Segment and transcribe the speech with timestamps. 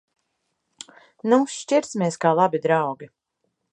[1.33, 1.39] Nu!
[1.57, 3.11] Šķirsimies kā labi draugi.